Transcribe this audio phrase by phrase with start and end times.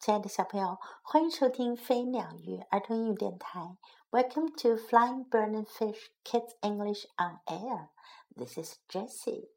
[0.00, 3.76] 亲爱的小朋友，欢迎收听飞鸟鱼儿童英语电台。
[4.10, 7.88] Welcome to Flying Bird and Fish Kids English on Air.
[8.34, 9.50] This is Jessie.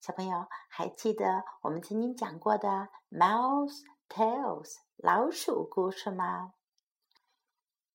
[0.00, 6.54] 小朋友还记得我们曾经讲过的 Mouse Tales 老鼠故事吗？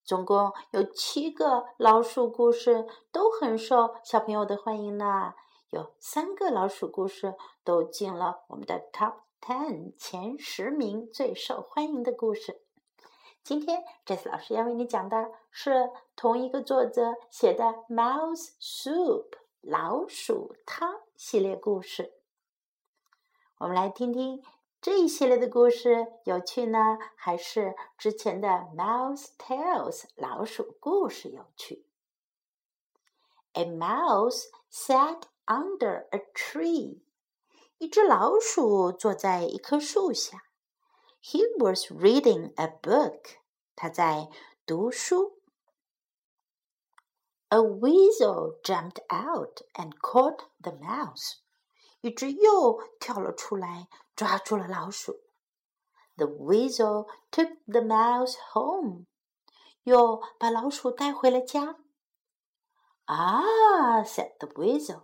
[0.06, 5.34] 总共有七个老鼠故事，都很受小朋友的欢迎呢。
[5.72, 7.36] 有三个老鼠故事
[7.66, 9.25] 都进了我们的 Top。
[9.42, 12.62] Ten 前十名最受欢迎的故事。
[13.44, 19.30] 今天 Jess 老师要为你讲的是同一个作者写的《Mouse Soup》
[19.62, 22.14] 老鼠汤系列故事。
[23.60, 24.44] 我们来听听
[24.82, 31.86] 这一系列的故事有趣呢，还是之前的《Mouse Tales》老鼠故事有趣
[33.54, 37.05] ？A mouse sat under a tree.
[37.78, 40.44] 一只老鼠坐在一棵树下。
[41.22, 43.38] He was reading a book.
[43.76, 44.30] 他在
[44.66, 45.42] 读书。
[47.50, 51.40] A weasel jumped out and caught the mouse.
[52.02, 55.22] 一只鼬跳了出来，抓住了老鼠。
[56.16, 59.06] The weasel took the mouse home.
[59.84, 61.78] 鼬把老鼠带回了家。
[63.06, 65.04] Ah, said the weasel.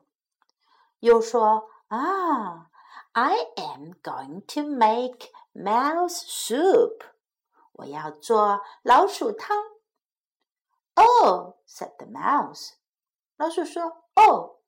[1.00, 2.68] 鼬说 Ah,
[3.14, 7.04] I am going to make mouse soup.
[7.74, 9.58] 我要做老鼠汤。
[10.94, 12.76] Oh, said the mouse.
[13.36, 14.60] 老鼠说，Oh,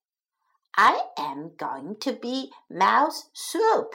[0.71, 3.93] I am going to be mouse soup.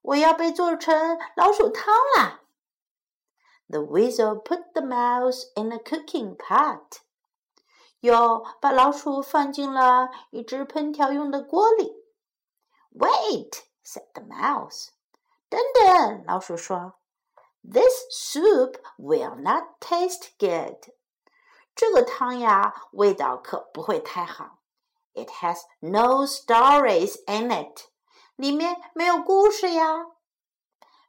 [0.00, 2.40] 我要被做成老鼠汤啦。
[3.68, 7.00] The weasel put the mouse in a cooking pot.
[8.00, 12.01] 鼬把老鼠放进了一只烹调用的锅里。
[12.91, 14.89] Wait, said the mouse.
[15.49, 16.93] 等等，老鼠说，
[17.63, 20.93] This soup will not taste good.
[21.75, 24.59] 这个汤呀，味道可不会太好。
[25.13, 27.87] It has no stories in it.
[28.35, 30.05] 里面没有故事呀。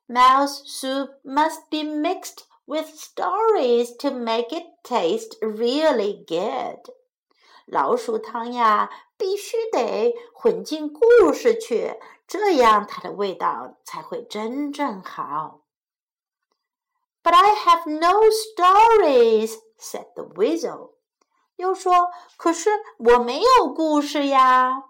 [0.07, 6.95] Mouse soup must be mixed with stories to make it taste really good.
[7.66, 15.62] 老鼠汤呀，必须得混进故事去，这样它的味道才会真正好。
[17.24, 20.96] But I have no stories," said the weasel.
[21.56, 24.84] 又说：“可是我没有故事呀。”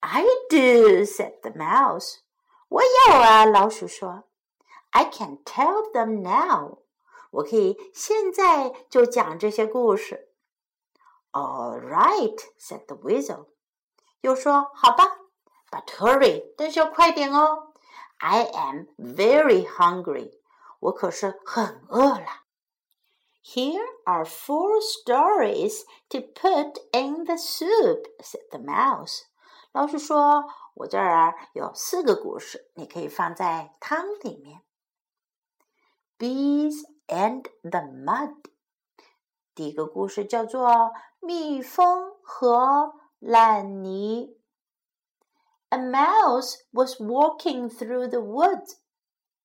[0.00, 2.20] I do," said the mouse.
[2.68, 4.24] 我有啊，老鼠说。
[4.90, 6.78] I can tell them now.
[7.32, 10.28] 我可以现在就讲这些故事。
[11.34, 13.48] All right," said the weasel.
[14.22, 15.04] 鼬说：“好吧
[15.68, 17.72] ，But hurry，但是要快点哦。
[18.18, 20.30] I am very hungry.
[23.42, 29.22] Here are four stories to put in the soup," said the mouse.
[29.72, 30.44] 老鼠说
[30.74, 34.62] ：“我这儿有四个故事，你可以放在汤里面。”
[36.16, 36.76] Bees
[37.08, 38.36] and the mud.
[39.59, 40.69] 第一个故事叫做《
[41.19, 44.27] 蜜蜂和烂泥》。
[45.67, 48.77] A mouse was walking through the woods。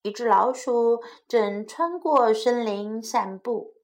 [0.03, 3.75] 一只老鼠正穿过森林散步。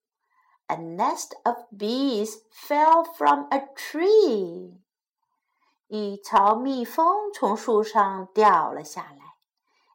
[0.69, 4.79] A nest of bees fell from a tree。
[5.89, 9.35] 一巢蜜蜂从树上掉了下来。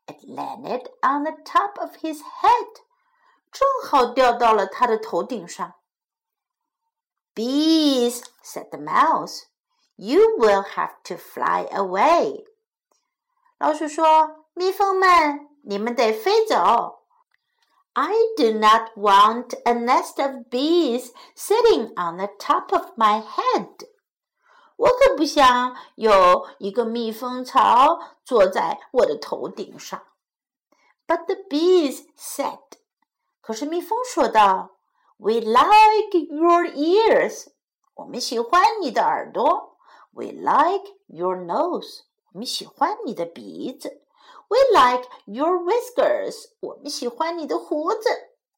[0.07, 2.81] It landed on the top of his head。
[3.53, 5.75] 正好掉到了他的头顶上。
[7.39, 9.45] Bees, said the mouse,
[9.97, 12.45] you will have to fly away.
[13.57, 17.03] 老鼠说：“蜜蜂们，你们得飞走。”
[17.93, 23.87] I do not want a nest of bees sitting on the top of my head.
[24.75, 30.01] 我可不想有一个蜜蜂巢坐在我的头顶上。
[31.07, 32.59] But the bees said，
[33.39, 34.71] 可是蜜蜂说道。
[35.19, 37.47] we like your ears.
[37.95, 39.77] 我们喜欢你的耳朵。
[40.11, 42.01] We like your nose.
[42.33, 44.01] 我们喜欢你的鼻子。
[44.47, 46.49] We like your whiskers.
[46.59, 48.09] 我们喜欢你的胡子。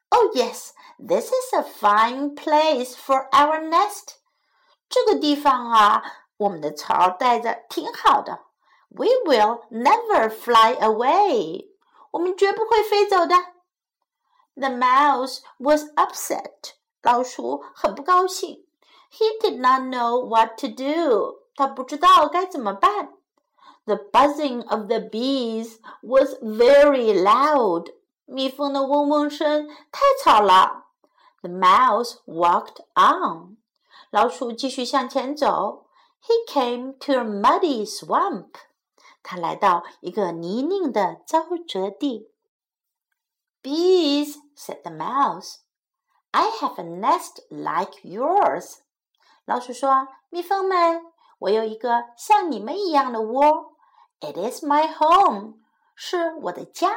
[0.10, 4.16] Oh yes, this is a fine place for our nest.
[4.90, 6.04] 这个地方啊，
[6.38, 8.46] 我们的巢待着挺好的。
[8.90, 11.68] We will never fly away.
[12.12, 13.36] 我们绝不会飞走的。
[14.58, 16.74] the mouse was upset.
[17.04, 18.66] 老鼠很不高兴。
[19.12, 21.44] He did not know what to do.
[21.56, 23.14] 他不知道该怎么办。
[23.86, 27.94] The buzzing of the bees was very loud.
[28.26, 30.88] 蜜蜂的嗡嗡声太吵了。
[31.42, 33.58] The mouse walked on.
[34.10, 35.86] 老鼠继续向前走。
[36.22, 38.50] He came to a muddy swamp.
[39.22, 42.31] 他来到一个泥泞的沼泽地。
[43.62, 45.60] Bees, said the mouse,
[46.32, 48.80] I have a nest like yours.
[49.46, 51.02] 老鼠说：“蜜蜂们，
[51.40, 53.76] 我有一个像你们一样的窝。
[54.20, 55.56] It is my home，
[55.96, 56.92] 是我的家。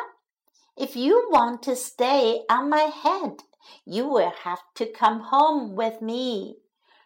[0.77, 3.39] If you want to stay on my head,
[3.85, 6.61] you will have to come home with me。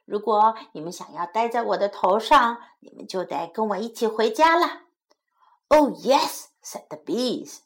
[0.04, 4.82] 如果你们想要待在我的头上，你们就得跟我一起回家了。”
[5.69, 7.60] Oh yes, said the bees.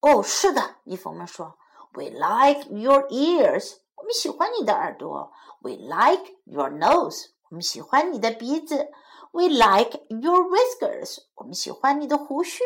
[0.00, 1.56] 哦，是的，蜜蜂们说，
[1.92, 5.32] We like your ears，我们喜欢你的耳朵。
[5.60, 8.90] We like your nose，我们喜欢你的鼻子。
[9.32, 12.62] We like your whiskers，我们喜欢你的胡须。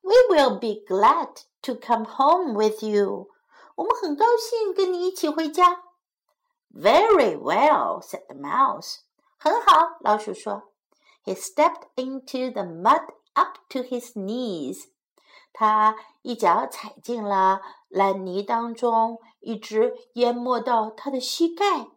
[0.00, 1.28] We will be glad
[1.62, 3.28] to come home with you，
[3.74, 5.82] 我们很高兴跟你一起回家。
[6.72, 9.00] Very well, said the mouse。
[9.38, 10.72] 很好，老鼠说。
[11.24, 14.84] He stepped into the mud up to his knees。
[15.54, 21.88] 他一脚踩进了烂泥当中，一直淹没到他的膝盖。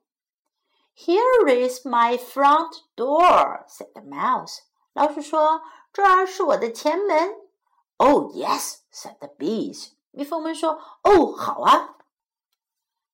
[0.95, 4.59] Here is my front door," said the mouse.
[4.93, 7.35] 老鼠说：“这儿是我的前门。”
[7.97, 9.93] Oh yes," said the bees.
[10.11, 11.95] 蜜蜂们说：“哦，好啊。”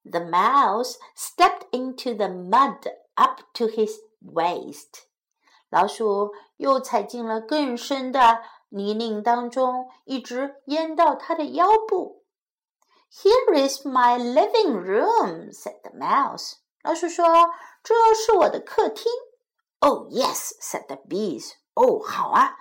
[0.04, 2.80] The mouse stepped into the mud
[3.14, 5.04] up to his waist.
[5.70, 8.44] 老鼠又踩进了更深的
[8.75, 12.25] 泥泞当中，一直淹到他的腰部。
[13.13, 16.55] Here is my living room," said the mouse.
[16.83, 17.25] 老鼠说
[17.85, 19.05] ：“这是我的客厅。”
[19.79, 21.53] Oh yes," said the bees.
[21.75, 22.57] 哦，好啊，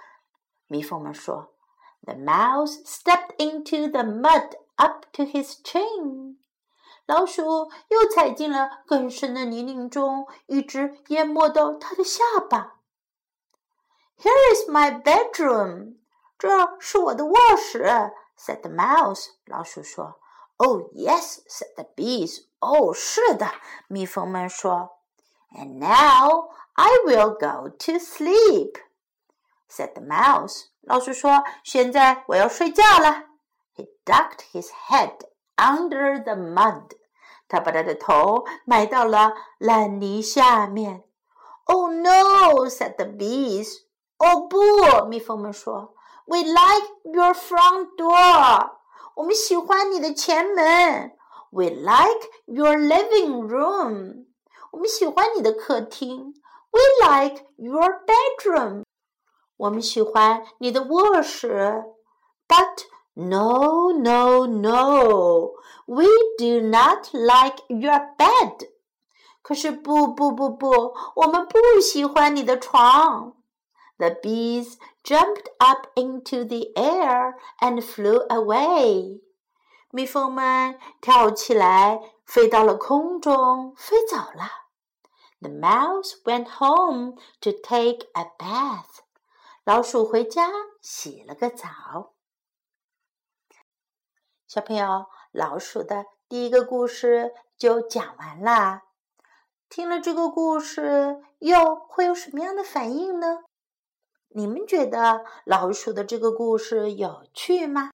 [0.68, 1.56] 蜜蜂们说。
[2.04, 6.38] The mouse stepped into the mud up to his chin.
[7.08, 12.82] 老鼠又踩进了更深的泥泞中，一直淹没到他的下巴。
[14.24, 15.96] here is my bedroom.
[16.39, 19.31] 这是我的卧室，said the mouse.
[19.47, 20.21] 老鼠说。
[20.57, 22.47] Oh yes, said the bees.
[22.59, 23.47] 哦，是的，
[23.87, 24.99] 蜜蜂们说。
[25.53, 28.75] And now I will go to sleep,
[29.71, 30.65] said the mouse.
[30.81, 33.27] 老鼠说：“现在我要睡觉了。”
[33.77, 35.19] He ducked his head
[35.57, 36.91] under the mud.
[37.47, 41.05] 他把他的头埋到了烂泥下面。
[41.65, 43.83] Oh no, said the bees.
[44.19, 45.92] 哦不，蜜蜂们说
[46.27, 48.71] ，We like your front door。
[49.15, 51.17] 我们喜欢你的前门。
[51.51, 54.27] We like your living room。
[54.73, 56.35] 我们喜欢你的客厅。
[56.71, 58.85] We like your bedroom。
[59.57, 61.85] 我们喜欢你的卧室。
[62.47, 62.85] But
[63.15, 65.55] no, no, no.
[65.87, 66.05] We
[66.39, 68.69] do not like your bed。
[69.41, 73.35] 可是不不不不，我们不喜欢你的床。
[73.99, 79.21] the bees jumped up into the air and flew away.
[79.91, 84.69] 蜜蜂们跳起来，飞到了空中，飞走了。
[85.41, 89.01] The mouse went home to take a bath.
[89.65, 90.51] 老鼠回家
[90.81, 92.15] 洗了个澡。
[94.47, 98.83] 小朋友，老鼠的第一个故事就讲完啦。
[99.69, 103.45] 听了这个故事，又会有什么样的反应呢？
[104.36, 107.92] 你们觉得老鼠的这个故事有趣吗？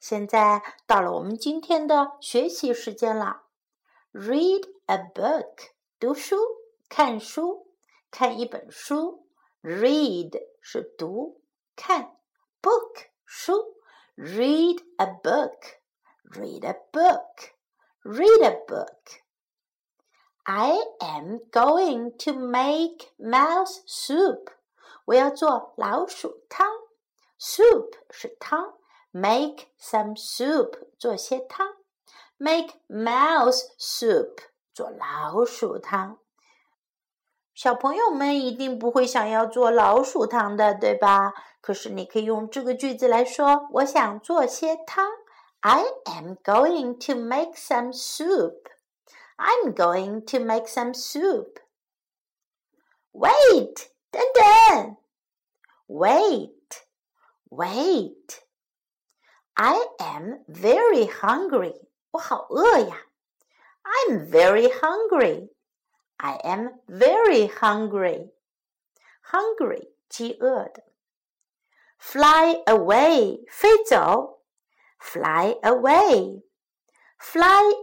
[0.00, 3.42] 现在到了我们今天的学习时间了。
[4.12, 5.70] Read a book，
[6.00, 6.36] 读书、
[6.88, 7.68] 看书、
[8.10, 9.28] 看一本书。
[9.62, 11.40] Read 是读、
[11.76, 12.16] 看
[12.60, 13.76] ，book 书。
[14.16, 19.20] Read a book，read a book，read a book。
[20.42, 24.50] I am going to make mouse soup.
[25.05, 26.67] 我要做老鼠汤，
[27.39, 28.73] soup 是汤，
[29.11, 31.75] make some soup 做些汤，
[32.37, 34.37] make mouse soup
[34.73, 36.19] 做老鼠汤。
[37.53, 41.33] 小朋友们一定不会想要做老鼠汤的，对吧？
[41.61, 45.09] 可是你可以用这个句子来说：我想做些汤。
[45.61, 48.55] I am going to make some soup.
[49.35, 51.57] I'm going to make some soup.
[53.11, 53.89] Wait.
[54.13, 54.97] 等等，
[55.87, 56.83] wait,
[57.49, 58.41] wait.
[59.53, 61.87] I am very hungry.
[62.11, 63.05] 我好饿呀。
[63.83, 65.49] I'm very hungry.
[66.17, 68.31] I am very hungry.
[69.23, 70.83] Hungry，饥饿的。
[71.99, 74.41] Fly away，飞走。
[74.99, 76.41] Fly away，fly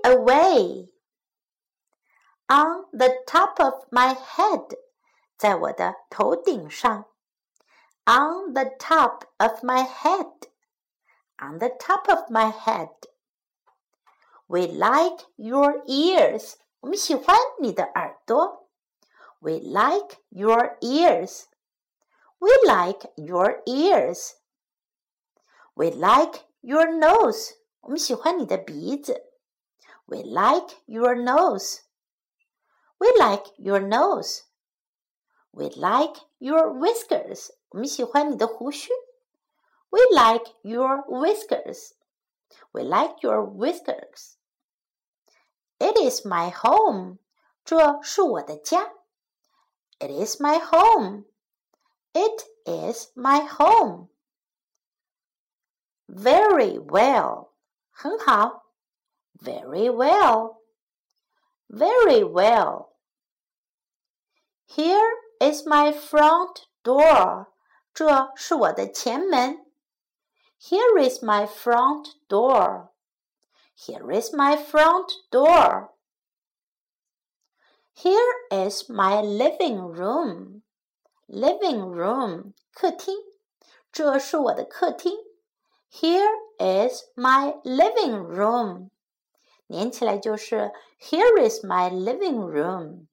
[0.03, 4.76] away。On the top of my head，
[5.41, 7.07] 在我的头顶上。
[8.05, 18.69] On the top of my head，on the top of my head。We like your ears，我们喜欢你的耳朵。
[19.41, 24.35] We like your ears。we like your ears.
[25.75, 27.55] We like your nose.
[27.81, 29.25] 我们喜欢你的鼻子。
[30.05, 31.81] We like your nose.
[32.99, 34.43] We like your nose.
[35.53, 37.50] We like your whiskers.
[37.71, 38.91] 我们喜欢你的胡须。
[39.91, 41.93] We like your whiskers.
[42.73, 44.35] We like your whiskers.
[45.79, 47.19] It is my home.
[47.65, 48.93] 这是我的家。
[49.99, 51.25] It is my home.
[52.12, 54.09] It is my home.
[56.07, 57.53] Very well.
[57.91, 58.67] 很好.
[59.41, 60.62] Very well.
[61.69, 62.93] Very well.
[64.67, 67.47] Here is my front door.
[67.93, 69.67] 这是我的前门。
[70.61, 72.88] Here is my front door.
[73.76, 75.91] Here is my front door.
[77.95, 78.19] Here
[78.50, 80.62] is my living room
[81.26, 83.17] living room 客厅，
[83.91, 85.17] 这是我的客厅。
[85.91, 88.91] Here is my living room，
[89.67, 93.07] 连起来就是 Here is my living room。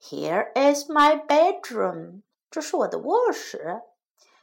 [0.00, 3.82] Here is my bedroom，这是我的卧室。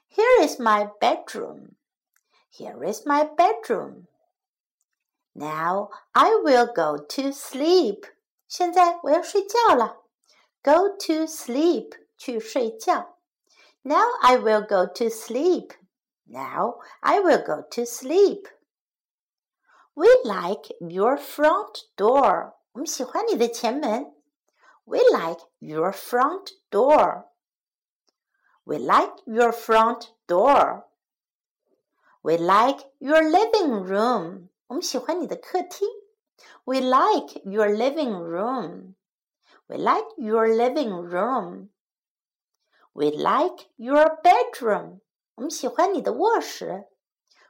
[0.09, 8.05] Here is my bedroom。Here is my bedroom。Now I will go to sleep。
[8.47, 10.01] 现在我要睡觉了。
[10.63, 13.17] Go to sleep，去睡觉。
[13.83, 15.71] Now I will go to sleep.
[16.25, 18.47] Now I will go to sleep.
[19.93, 22.53] We like your front door.
[22.73, 24.13] 我们喜欢你的前门。
[24.85, 27.25] We like your front door.
[28.65, 30.85] We like your front door.
[32.23, 34.49] We like your living room.
[34.67, 35.87] 我们喜欢你的客厅。
[36.65, 38.95] We like your living room.
[39.67, 41.69] We like your living room.
[42.93, 45.01] We like your bedroom.
[45.35, 46.87] 我们喜欢你的卧室。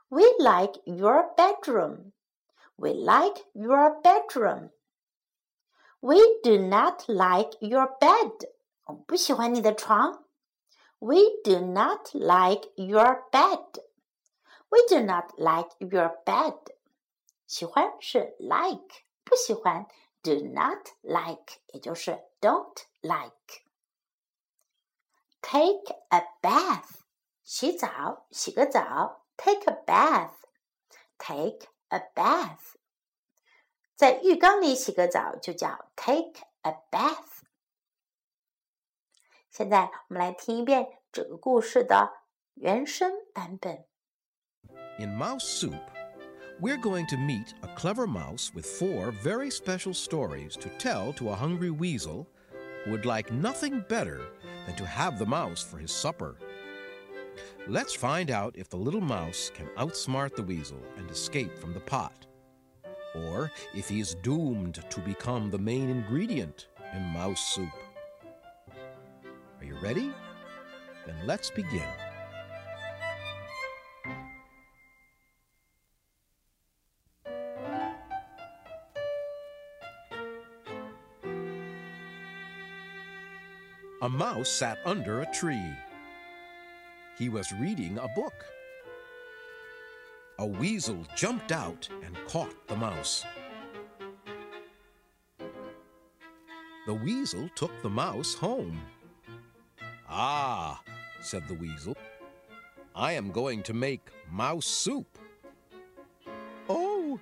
[0.08, 2.12] We like your bedroom.
[2.76, 4.72] We like your bedroom.
[6.06, 8.50] We do not like your bed.
[8.86, 10.26] 我们不喜欢你的床。
[11.00, 13.84] We do not like your bed.
[14.70, 16.58] We do not like your bed.
[17.46, 19.88] 喜欢是 like，不喜欢
[20.24, 27.02] do not like，也就是 don't like。Take a bath，
[27.44, 29.26] 洗澡，洗个澡。
[29.38, 32.76] Take a bath，take a bath。
[33.96, 37.42] 在浴缸里洗个澡就叫 take a bath。
[39.50, 42.12] 现在我们来听一遍这个故事的
[42.56, 43.86] 原声版本。
[44.98, 45.92] In Mouse Soup.
[46.62, 51.30] We're going to meet a clever mouse with four very special stories to tell to
[51.30, 52.28] a hungry weasel
[52.86, 54.22] who would like nothing better
[54.68, 56.36] than to have the mouse for his supper.
[57.68, 61.80] Let's find out if the little mouse can outsmart the weasel and escape from the
[61.80, 62.25] pot,
[63.25, 67.69] or if he is doomed to become the main ingredient in mouse soup.
[69.59, 70.13] Are you ready?
[71.07, 71.89] Then let's begin.
[84.03, 85.73] A mouse sat under a tree.
[87.19, 88.45] He was reading a book.
[90.39, 93.25] A weasel jumped out and caught the mouse.
[96.87, 98.83] The weasel took the mouse home.
[100.07, 100.83] Ah,
[101.23, 101.97] said the weasel,
[102.95, 105.19] I am going to make mouse soup.
[106.69, 107.19] Oh,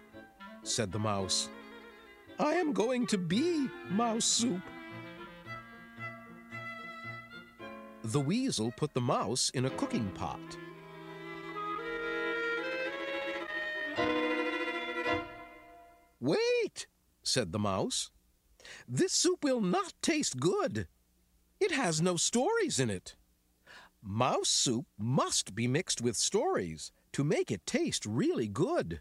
[0.64, 1.48] said the mouse,
[2.40, 4.60] I am going to be mouse soup.
[8.02, 10.40] The weasel put the mouse in a cooking pot.
[16.20, 16.86] Wait,
[17.22, 18.10] said the mouse.
[18.88, 20.88] This soup will not taste good.
[21.60, 23.14] It has no stories in it.
[24.02, 29.00] Mouse soup must be mixed with stories to make it taste really good.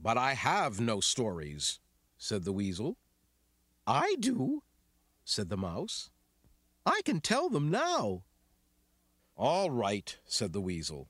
[0.00, 1.78] But I have no stories,
[2.18, 2.98] said the weasel.
[3.86, 4.62] I do,
[5.24, 6.10] said the mouse.
[6.84, 8.24] I can tell them now.
[9.36, 11.08] All right, said the weasel.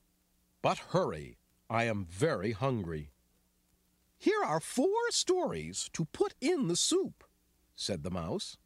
[0.61, 1.37] But hurry,
[1.73, 3.09] I am very hungry.
[4.19, 7.23] Here are four stories to put in the soup,
[7.75, 8.57] said the mouse.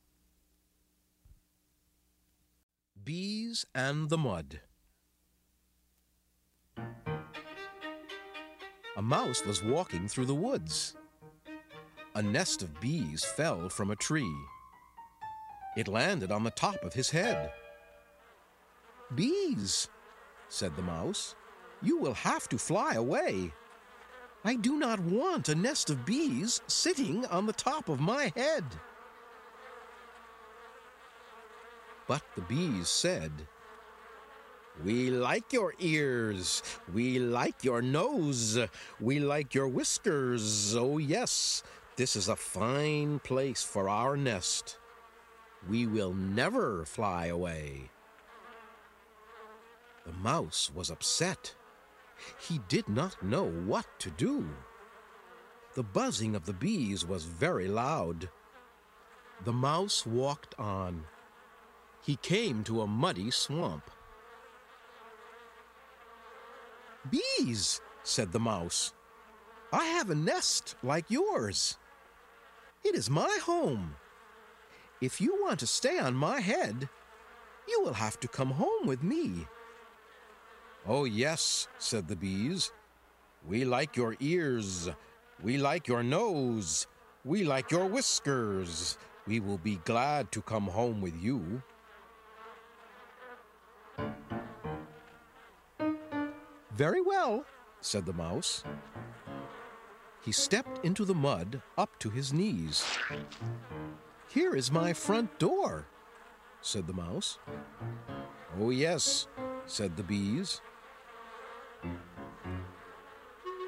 [3.02, 4.60] Bees and the Mud.
[8.98, 10.98] A mouse was walking through the woods.
[12.14, 14.36] A nest of bees fell from a tree.
[15.78, 17.54] It landed on the top of his head.
[19.16, 19.88] Bees,
[20.50, 21.36] said the mouse,
[21.82, 23.52] you will have to fly away.
[24.44, 28.64] I do not want a nest of bees sitting on the top of my head.
[32.08, 33.32] But the bees said,
[34.84, 38.58] We like your ears, we like your nose,
[39.02, 40.76] we like your whiskers.
[40.76, 41.64] Oh, yes,
[41.98, 44.78] this is a fine place for our nest.
[45.68, 47.90] We will never fly away.
[50.06, 51.56] The mouse was upset.
[52.40, 54.48] He did not know what to do.
[55.76, 58.30] The buzzing of the bees was very loud.
[59.44, 61.04] The mouse walked on.
[62.02, 63.90] He came to a muddy swamp.
[67.10, 68.94] Bees, said the mouse.
[69.72, 71.78] I have a nest like yours.
[72.84, 73.96] It is my home.
[75.02, 76.90] If you want to stay on my head,
[77.68, 79.46] you will have to come home with me.
[80.90, 82.72] Oh, yes, said the bees.
[83.46, 84.90] We like your ears.
[85.44, 86.88] We like your nose.
[87.26, 88.98] We like your whiskers.
[89.28, 91.62] We will be glad to come home with you.
[96.74, 97.44] Very well,
[97.82, 98.64] said the mouse.
[100.24, 102.86] He stepped into the mud up to his knees.
[104.30, 105.86] Here is my front door,
[106.62, 107.40] said the mouse.
[108.60, 109.28] Oh, yes,
[109.66, 110.62] said the bees.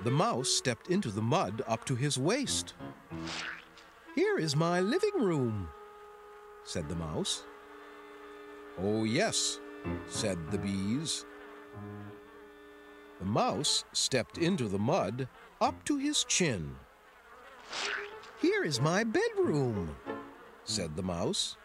[0.04, 2.74] The mouse stepped into the mud up to his waist.
[4.16, 5.70] Here is my living room,
[6.64, 7.44] said the mouse.
[8.82, 9.60] Oh, yes,
[10.08, 11.26] said the bees.
[13.20, 15.28] The mouse stepped into the mud
[15.60, 16.76] up to his chin.
[18.42, 19.96] Here is my bedroom,
[20.64, 21.58] said the mouse.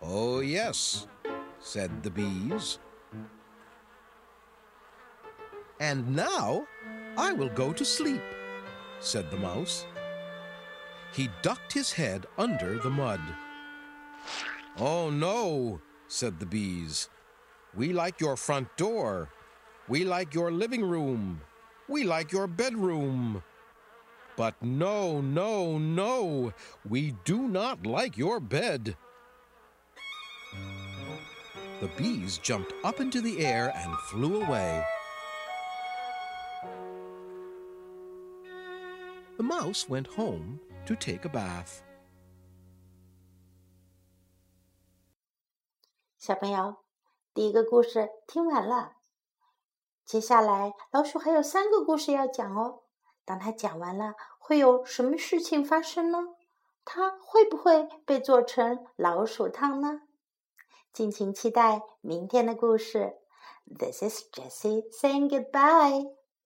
[0.00, 1.06] Oh, yes,
[1.60, 2.78] said the bees.
[5.80, 6.66] And now
[7.16, 8.22] I will go to sleep,
[9.00, 9.84] said the mouse.
[11.12, 13.20] He ducked his head under the mud.
[14.78, 17.08] Oh, no, said the bees.
[17.74, 19.30] We like your front door.
[19.88, 21.40] We like your living room.
[21.88, 23.42] We like your bedroom.
[24.36, 26.52] But no, no, no,
[26.88, 28.96] we do not like your bed.
[31.80, 34.84] The bees jumped up into the air and flew away.
[39.63, 41.81] mouse went home to take a bath.
[46.17, 46.83] 小朋友，
[47.33, 48.97] 第一个故事听完了，
[50.05, 52.83] 接下来老鼠还有三个故事要讲哦。
[53.23, 56.19] 当他讲完了，会有什么事情发生呢？
[56.83, 60.01] 他会不会被做成老鼠汤呢？
[60.91, 63.19] 敬请期待明天的故事。
[63.65, 66.15] This is Jessie saying goodbye.